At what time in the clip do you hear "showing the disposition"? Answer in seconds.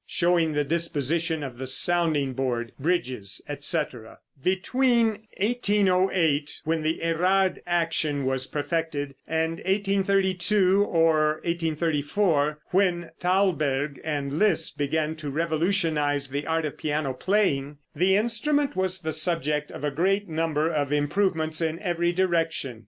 0.07-1.43